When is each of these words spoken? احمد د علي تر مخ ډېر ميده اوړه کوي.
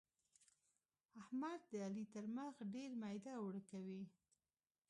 احمد 1.21 1.59
د 1.69 1.71
علي 1.85 2.05
تر 2.13 2.25
مخ 2.35 2.53
ډېر 2.73 2.91
ميده 3.01 3.33
اوړه 3.39 3.61
کوي. 3.69 4.01